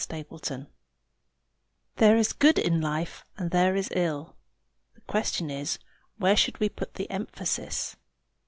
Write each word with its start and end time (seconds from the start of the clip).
_THIS 0.07 0.25
WORLD 0.31 0.65
There 1.97 2.17
is 2.17 2.33
good 2.33 2.57
in 2.57 2.81
life 2.81 3.23
and 3.37 3.51
there 3.51 3.75
is 3.75 3.89
ill. 3.95 4.35
The 4.95 5.01
question 5.01 5.51
is 5.51 5.77
where 6.17 6.33
we 6.33 6.37
should 6.37 6.75
put 6.75 6.95
the 6.95 7.07
emphasis. 7.11 7.95